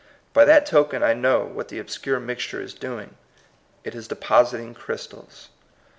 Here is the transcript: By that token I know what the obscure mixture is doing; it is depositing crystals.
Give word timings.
By 0.33 0.45
that 0.45 0.65
token 0.65 1.03
I 1.03 1.13
know 1.13 1.41
what 1.41 1.67
the 1.67 1.77
obscure 1.77 2.19
mixture 2.19 2.59
is 2.59 2.73
doing; 2.73 3.17
it 3.83 3.93
is 3.93 4.07
depositing 4.07 4.73
crystals. 4.73 5.49